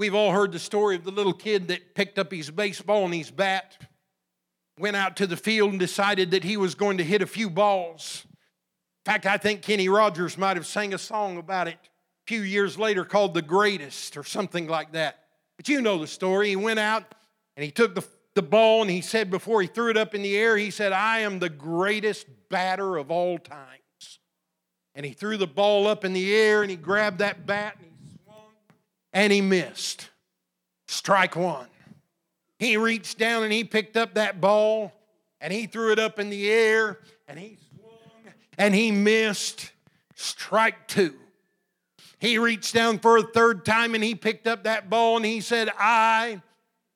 [0.00, 3.12] We've all heard the story of the little kid that picked up his baseball and
[3.12, 3.76] his bat,
[4.78, 7.50] went out to the field and decided that he was going to hit a few
[7.50, 8.24] balls.
[8.24, 12.40] In fact, I think Kenny Rogers might have sang a song about it a few
[12.40, 15.18] years later called The Greatest or something like that.
[15.58, 16.48] But you know the story.
[16.48, 17.04] He went out
[17.54, 20.22] and he took the, the ball and he said before he threw it up in
[20.22, 24.18] the air, he said, I am the greatest batter of all times.
[24.94, 27.89] And he threw the ball up in the air and he grabbed that bat and
[29.12, 30.08] and he missed.
[30.86, 31.68] Strike one.
[32.58, 34.92] He reached down and he picked up that ball
[35.40, 39.72] and he threw it up in the air and he swung and he missed.
[40.14, 41.14] Strike two.
[42.18, 45.40] He reached down for a third time and he picked up that ball and he
[45.40, 46.42] said, I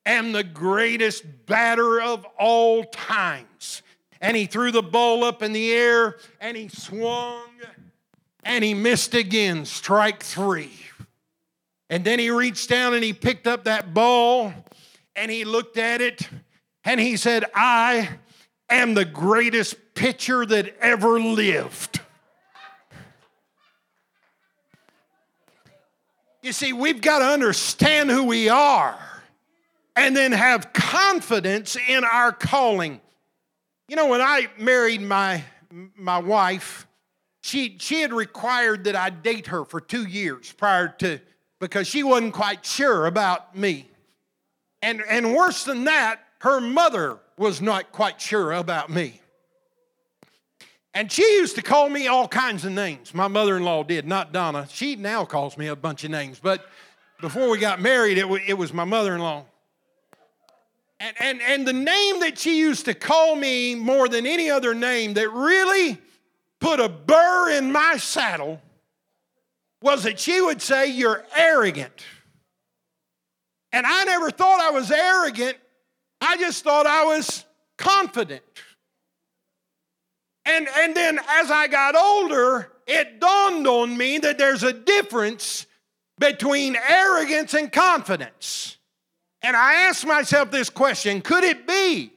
[0.05, 3.81] am the greatest batter of all times.
[4.21, 7.49] And he threw the ball up in the air and he swung
[8.43, 9.65] and he missed again.
[9.65, 10.84] Strike three.
[11.89, 14.53] And then he reached down and he picked up that ball
[15.15, 16.27] and he looked at it
[16.83, 18.09] and he said, I
[18.69, 22.01] am the greatest pitcher that ever lived.
[26.41, 28.99] You see, we've got to understand who we are
[29.95, 33.01] and then have confidence in our calling.
[33.87, 35.43] You know, when I married my,
[35.95, 36.85] my wife,
[37.41, 41.19] she, she had required that I date her for two years prior to
[41.65, 43.89] because she wasn't quite sure about me.
[44.83, 49.19] And, and worse than that, her mother was not quite sure about me.
[50.93, 53.15] And she used to call me all kinds of names.
[53.15, 54.67] My mother in law did, not Donna.
[54.69, 56.69] She now calls me a bunch of names, but
[57.19, 59.45] before we got married, it, w- it was my mother in law.
[60.99, 64.75] And, and, and the name that she used to call me more than any other
[64.75, 65.97] name that really
[66.59, 68.61] put a burr in my saddle
[69.85, 72.03] was that she would say, You're arrogant.
[73.71, 75.57] And I never thought I was arrogant,
[76.19, 77.45] I just thought I was
[77.77, 78.43] confident.
[80.45, 85.65] And, and then as I got older, it dawned on me that there's a difference
[86.19, 88.77] between arrogance and confidence.
[89.41, 92.11] And I asked myself this question could it be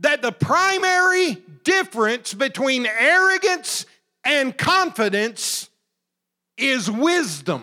[0.00, 3.84] that the primary difference between arrogance
[4.24, 5.68] and confidence
[6.56, 7.62] is wisdom.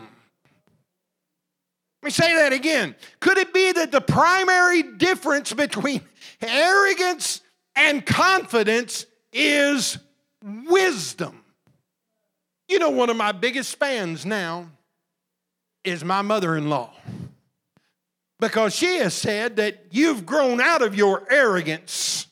[2.01, 2.95] Let me say that again.
[3.19, 6.01] Could it be that the primary difference between
[6.41, 7.41] arrogance
[7.75, 9.97] and confidence is
[10.43, 11.43] wisdom?
[12.67, 14.67] You know, one of my biggest fans now
[15.83, 16.91] is my mother in law.
[18.39, 22.25] because she has said that you've grown out of your arrogance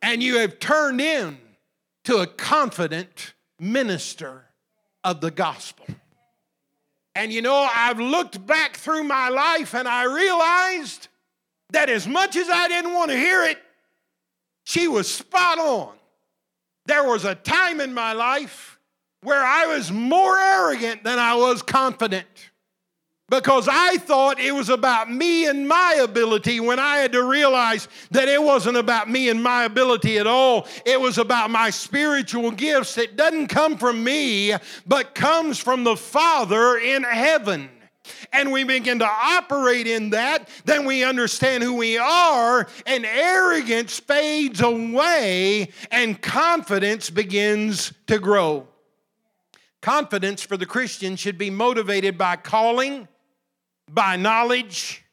[0.00, 1.36] and you have turned in
[2.04, 4.46] to a confident minister
[5.04, 5.86] of the gospel.
[7.14, 11.08] And you know, I've looked back through my life and I realized
[11.70, 13.58] that as much as I didn't want to hear it,
[14.64, 15.94] she was spot on.
[16.86, 18.78] There was a time in my life
[19.22, 22.50] where I was more arrogant than I was confident
[23.32, 27.88] because I thought it was about me and my ability when I had to realize
[28.10, 30.68] that it wasn't about me and my ability at all.
[30.84, 34.54] It was about my spiritual gifts that doesn't come from me,
[34.86, 37.70] but comes from the Father in heaven.
[38.34, 43.98] And we begin to operate in that, then we understand who we are, and arrogance
[43.98, 48.68] fades away, and confidence begins to grow.
[49.80, 53.08] Confidence for the Christian should be motivated by calling
[53.92, 55.04] by knowledge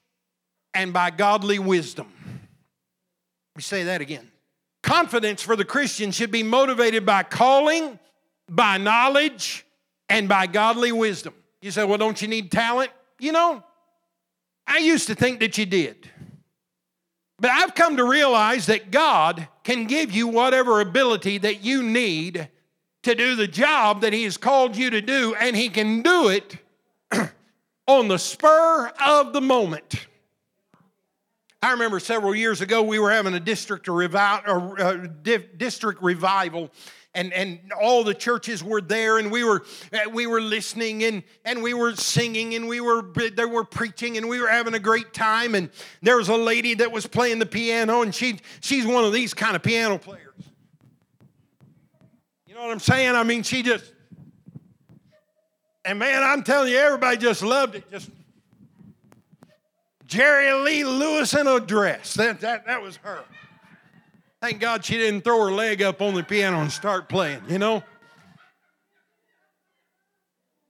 [0.74, 2.08] and by godly wisdom.
[2.24, 4.32] Let me say that again.
[4.82, 8.00] Confidence for the Christian should be motivated by calling,
[8.48, 9.66] by knowledge,
[10.08, 11.34] and by godly wisdom.
[11.62, 12.92] You say, well, don't you need talent?
[13.20, 13.64] You know,
[14.66, 16.10] I used to think that you did.
[17.38, 22.50] But I've come to realize that God can give you whatever ability that you need
[23.04, 26.30] to do the job that He has called you to do, and He can do
[26.30, 26.58] it
[27.90, 30.06] on the spur of the moment.
[31.62, 35.08] I remember several years ago we were having a district revival, uh,
[35.58, 36.70] district revival,
[37.16, 41.24] and, and all the churches were there, and we were uh, we were listening and
[41.44, 43.02] and we were singing and we were
[43.36, 45.56] they were preaching and we were having a great time.
[45.56, 45.72] And
[46.04, 49.34] there was a lady that was playing the piano, and she she's one of these
[49.34, 50.36] kind of piano players.
[52.46, 53.16] You know what I'm saying?
[53.16, 53.92] I mean, she just
[55.86, 57.90] and man, I'm telling you, everybody just loved it.
[57.90, 58.10] Just
[60.06, 62.14] Jerry Lee Lewis in a dress.
[62.16, 63.24] That, that, that was her.
[64.42, 67.60] Thank God she didn't throw her leg up on the piano and start playing, you
[67.60, 67.84] know?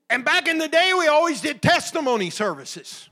[0.10, 3.09] And back in the day, we always did testimony services.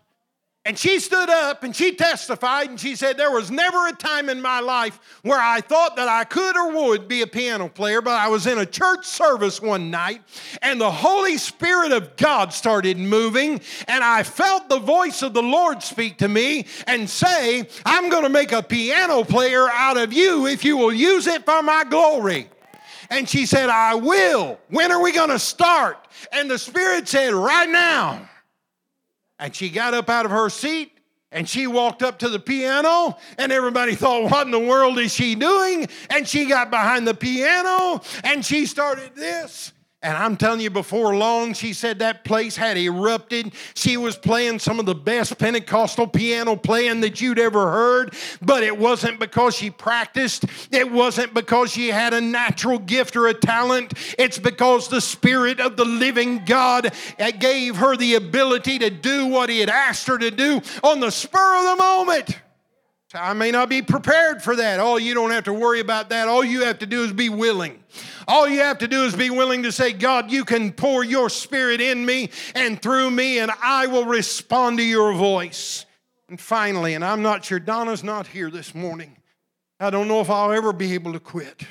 [0.67, 4.27] And she stood up and she testified and she said, There was never a time
[4.27, 8.01] in my life where I thought that I could or would be a piano player,
[8.01, 10.23] but I was in a church service one night
[10.61, 15.41] and the Holy Spirit of God started moving and I felt the voice of the
[15.41, 20.11] Lord speak to me and say, I'm going to make a piano player out of
[20.11, 22.49] you if you will use it for my glory.
[23.09, 24.59] And she said, I will.
[24.67, 26.09] When are we going to start?
[26.33, 28.27] And the Spirit said, Right now.
[29.39, 30.91] And she got up out of her seat
[31.31, 35.13] and she walked up to the piano, and everybody thought, What in the world is
[35.13, 35.87] she doing?
[36.09, 39.73] And she got behind the piano and she started this.
[40.03, 43.51] And I'm telling you, before long, she said that place had erupted.
[43.73, 48.61] She was playing some of the best Pentecostal piano playing that you'd ever heard, but
[48.61, 50.45] it wasn't because she practiced.
[50.71, 53.93] It wasn't because she had a natural gift or a talent.
[54.19, 59.25] It's because the Spirit of the living God eh, gave her the ability to do
[59.25, 62.37] what He had asked her to do on the spur of the moment.
[63.13, 64.81] I may not be prepared for that.
[64.81, 66.27] Oh, you don't have to worry about that.
[66.27, 67.81] All you have to do is be willing.
[68.27, 71.29] All you have to do is be willing to say, God, you can pour your
[71.29, 75.85] spirit in me and through me, and I will respond to your voice.
[76.27, 79.15] And finally, and I'm not sure Donna's not here this morning,
[79.79, 81.63] I don't know if I'll ever be able to quit.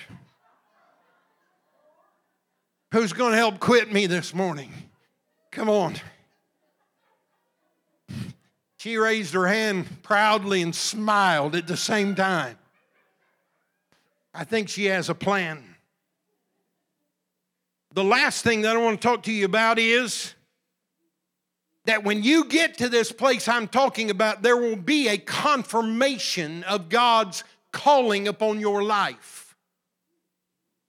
[2.93, 4.73] Who's going to help quit me this morning?
[5.51, 5.97] Come on.
[8.87, 12.57] She raised her hand proudly and smiled at the same time.
[14.33, 15.75] I think she has a plan.
[17.95, 20.35] The last thing that I want to talk to you about is
[21.87, 26.63] that when you get to this place I'm talking about, there will be a confirmation
[26.63, 29.57] of God's calling upon your life.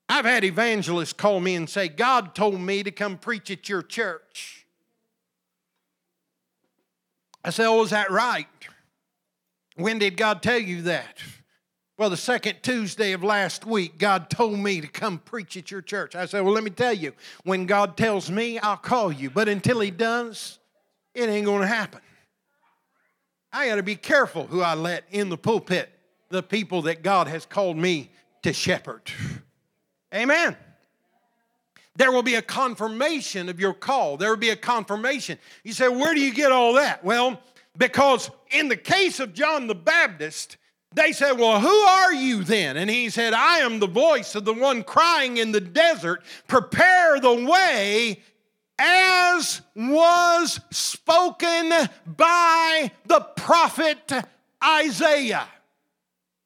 [0.08, 3.82] I've had evangelists call me and say, God told me to come preach at your
[3.82, 4.57] church.
[7.48, 8.46] I said, Oh, is that right?
[9.78, 11.24] When did God tell you that?
[11.98, 15.82] Well, the second Tuesday of last week, God told me to come preach at your
[15.82, 16.14] church.
[16.14, 17.14] I said, Well, let me tell you,
[17.46, 19.30] when God tells me, I'll call you.
[19.30, 20.60] But until He does,
[21.16, 22.02] it ain't going to happen.
[23.54, 25.90] I got to be careful who I let in the pulpit,
[26.28, 28.12] the people that God has called me
[28.44, 29.10] to shepherd.
[30.14, 30.58] Amen.
[31.98, 34.18] There will be a confirmation of your call.
[34.18, 35.40] There will be a confirmation.
[35.64, 37.04] You say, Where do you get all that?
[37.04, 37.42] Well,
[37.78, 40.58] because in the case of John the Baptist,
[40.94, 42.78] they said, Well, who are you then?
[42.78, 47.20] And he said, I am the voice of the one crying in the desert, prepare
[47.20, 48.22] the way
[48.80, 51.72] as was spoken
[52.06, 54.12] by the prophet
[54.64, 55.48] Isaiah.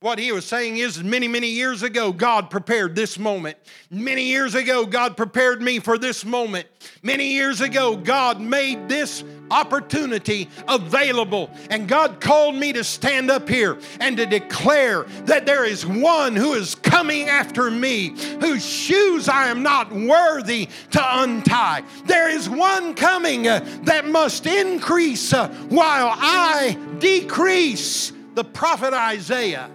[0.02, 3.56] What he was saying is, many, many years ago, God prepared this moment.
[3.92, 6.68] Many years ago, God prepared me for this moment.
[7.04, 11.52] Many years ago, God made this opportunity available.
[11.70, 16.36] And God called me to stand up here and to declare that there is one
[16.36, 21.84] who is coming after me, whose shoes I am not worthy to untie.
[22.06, 28.14] There is one coming uh, that must increase uh, while I decrease.
[28.34, 29.70] The prophet Isaiah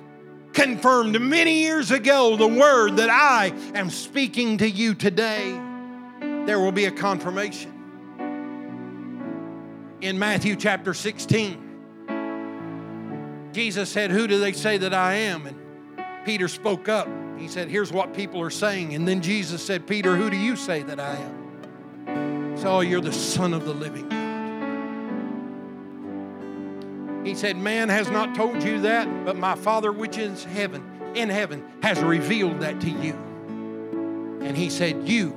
[0.57, 5.53] confirmed many years ago the word that I am speaking to you today.
[6.47, 7.73] There will be a confirmation.
[10.01, 11.63] In Matthew chapter 16,
[13.53, 15.47] Jesus said, Who do they say that I am?
[15.47, 15.57] And
[16.25, 17.07] Peter spoke up.
[17.37, 18.95] He said, Here's what people are saying.
[18.95, 22.57] And then Jesus said, Peter, who do you say that I am?
[22.57, 24.26] So you're the Son of the living God.
[27.27, 31.29] He said, Man has not told you that, but my Father which is heaven, in
[31.29, 33.15] heaven, has revealed that to you.
[34.43, 35.35] And he said, You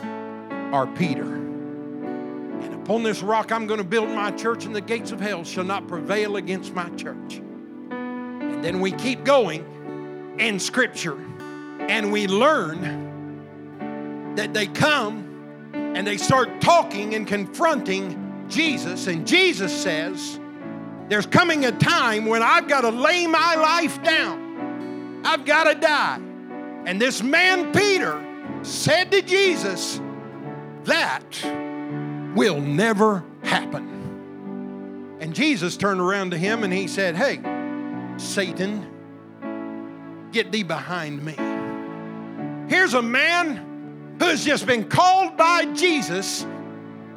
[0.00, 1.24] are Peter.
[1.24, 5.42] And upon this rock I'm going to build my church, and the gates of hell
[5.42, 7.40] shall not prevail against my church.
[7.90, 11.18] And then we keep going in Scripture,
[11.80, 19.76] and we learn that they come and they start talking and confronting Jesus, and Jesus
[19.76, 20.38] says,
[21.08, 25.22] there's coming a time when I've got to lay my life down.
[25.24, 26.20] I've got to die.
[26.86, 28.24] And this man, Peter,
[28.62, 30.00] said to Jesus,
[30.84, 31.42] That
[32.34, 35.18] will never happen.
[35.20, 37.40] And Jesus turned around to him and he said, Hey,
[38.16, 38.88] Satan,
[40.32, 41.34] get thee behind me.
[42.68, 46.46] Here's a man who's just been called by Jesus,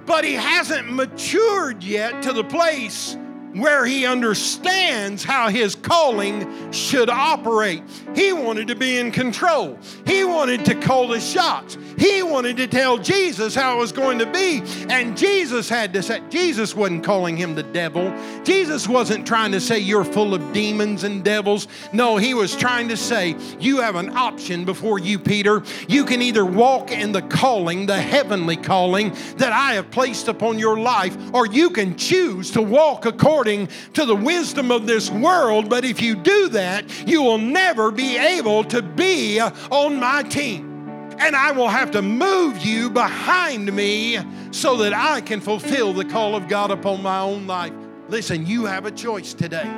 [0.06, 3.18] but he hasn't matured yet to the place
[3.56, 7.82] where he understands how his calling should operate.
[8.14, 11.78] He wanted to be in control, he wanted to call the shots.
[11.98, 14.62] He wanted to tell Jesus how it was going to be.
[14.90, 18.14] And Jesus had to say, Jesus wasn't calling him the devil.
[18.44, 21.70] Jesus wasn't trying to say, You're full of demons and devils.
[21.94, 25.64] No, he was trying to say, You have an option before you, Peter.
[25.88, 30.60] You can either walk in the calling, the heavenly calling that I have placed upon
[30.60, 35.12] your life, or you can choose to walk according according to the wisdom of this
[35.12, 35.70] world.
[35.70, 40.72] But if you do that, you will never be able to be on my team.
[41.20, 44.18] And I will have to move you behind me
[44.52, 47.72] so that I can fulfill the call of God upon my own life.
[48.10, 49.72] Listen, you have a choice today.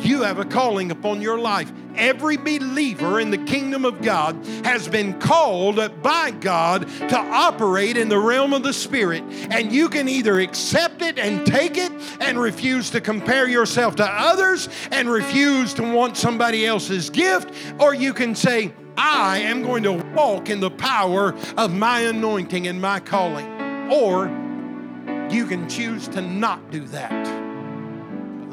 [0.00, 1.72] You have a calling upon your life.
[1.98, 8.08] Every believer in the kingdom of God has been called by God to operate in
[8.08, 9.24] the realm of the Spirit.
[9.50, 11.90] And you can either accept it and take it
[12.20, 17.94] and refuse to compare yourself to others and refuse to want somebody else's gift, or
[17.94, 22.80] you can say, I am going to walk in the power of my anointing and
[22.80, 23.46] my calling.
[23.92, 24.26] Or
[25.30, 27.17] you can choose to not do that.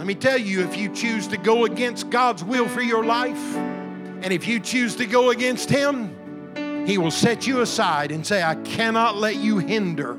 [0.05, 3.55] Let me tell you if you choose to go against God's will for your life,
[3.55, 8.43] and if you choose to go against Him, He will set you aside and say,
[8.43, 10.15] I cannot let you hinder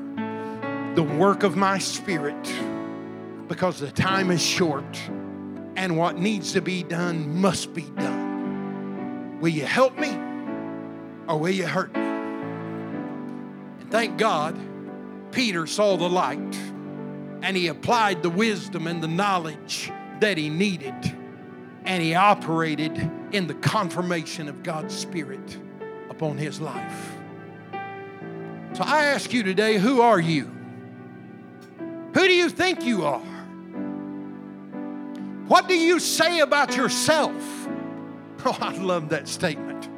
[0.93, 2.35] the work of my Spirit
[3.47, 4.83] because the time is short
[5.77, 9.39] and what needs to be done must be done.
[9.39, 10.13] Will you help me
[11.29, 12.01] or will you hurt me?
[13.79, 14.59] And thank God,
[15.31, 16.59] Peter saw the light
[17.41, 20.95] and he applied the wisdom and the knowledge that he needed,
[21.85, 25.57] and he operated in the confirmation of God's Spirit
[26.09, 27.13] upon his life.
[28.73, 30.51] So I ask you today who are you?
[32.13, 33.19] Who do you think you are?
[35.47, 37.33] What do you say about yourself?
[38.45, 39.89] Oh, I love that statement.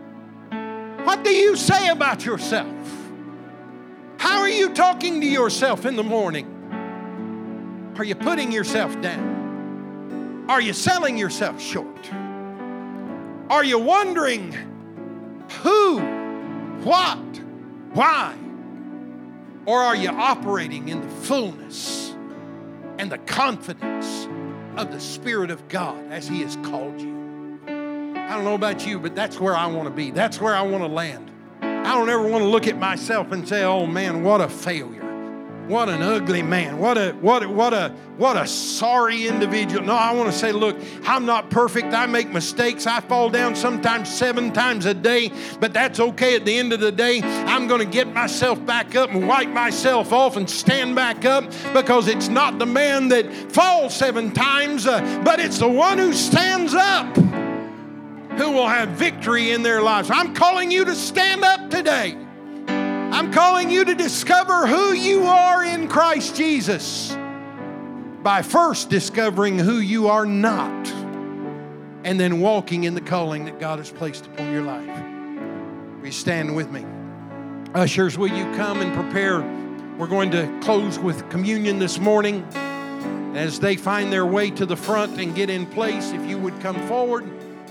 [1.05, 2.73] What do you say about yourself?
[4.17, 6.58] How are you talking to yourself in the morning?
[7.99, 10.45] Are you putting yourself down?
[10.47, 12.09] Are you selling yourself short?
[13.49, 14.53] Are you wondering
[15.61, 15.99] who,
[16.85, 17.17] what,
[17.91, 18.37] why?
[19.65, 22.15] Or are you operating in the fullness
[22.97, 24.29] and the confidence
[24.77, 27.59] of the Spirit of God as He has called you?
[27.67, 30.11] I don't know about you, but that's where I want to be.
[30.11, 31.29] That's where I want to land.
[31.61, 35.08] I don't ever want to look at myself and say, oh man, what a failure.
[35.69, 36.79] What an ugly man.
[36.79, 39.85] What a what a, what a what a sorry individual.
[39.85, 41.93] No, I want to say, look, I'm not perfect.
[41.93, 42.87] I make mistakes.
[42.87, 46.79] I fall down sometimes 7 times a day, but that's okay at the end of
[46.79, 47.21] the day.
[47.21, 51.45] I'm going to get myself back up and wipe myself off and stand back up
[51.73, 56.13] because it's not the man that falls 7 times, uh, but it's the one who
[56.13, 60.09] stands up who will have victory in their lives.
[60.09, 62.17] I'm calling you to stand up today.
[63.11, 67.17] I'm calling you to discover who you are in Christ Jesus
[68.21, 70.87] by first discovering who you are not
[72.03, 74.87] and then walking in the calling that God has placed upon your life.
[75.97, 76.85] Will you stand with me?
[77.73, 79.41] Ushers, will you come and prepare?
[79.97, 82.43] We're going to close with communion this morning.
[83.35, 86.59] As they find their way to the front and get in place, if you would
[86.61, 87.23] come forward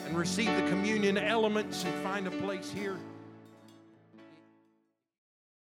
[0.05, 2.97] and receive the communion elements and find a place here.